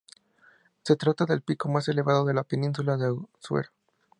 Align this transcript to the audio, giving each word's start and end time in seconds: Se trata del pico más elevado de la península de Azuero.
Se 0.83 0.95
trata 0.95 1.27
del 1.27 1.43
pico 1.43 1.69
más 1.69 1.87
elevado 1.87 2.25
de 2.25 2.33
la 2.33 2.41
península 2.43 2.97
de 2.97 3.15
Azuero. 3.37 3.69